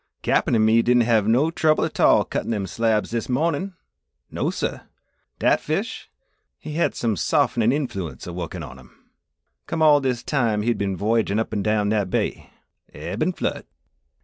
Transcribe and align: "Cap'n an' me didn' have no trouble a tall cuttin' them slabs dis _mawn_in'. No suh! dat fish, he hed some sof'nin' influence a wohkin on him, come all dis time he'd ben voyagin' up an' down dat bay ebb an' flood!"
"Cap'n 0.23 0.55
an' 0.55 0.65
me 0.65 0.81
didn' 0.81 1.01
have 1.01 1.27
no 1.27 1.51
trouble 1.51 1.83
a 1.83 1.89
tall 1.91 2.25
cuttin' 2.25 2.49
them 2.49 2.65
slabs 2.65 3.11
dis 3.11 3.27
_mawn_in'. 3.27 3.75
No 4.31 4.49
suh! 4.49 4.79
dat 5.37 5.61
fish, 5.61 6.09
he 6.57 6.73
hed 6.73 6.95
some 6.95 7.15
sof'nin' 7.15 7.71
influence 7.71 8.25
a 8.25 8.33
wohkin 8.33 8.63
on 8.67 8.79
him, 8.79 9.05
come 9.67 9.83
all 9.83 10.01
dis 10.01 10.23
time 10.23 10.63
he'd 10.63 10.79
ben 10.79 10.97
voyagin' 10.97 11.37
up 11.37 11.53
an' 11.53 11.61
down 11.61 11.89
dat 11.89 12.09
bay 12.09 12.49
ebb 12.91 13.21
an' 13.21 13.33
flood!" 13.33 13.63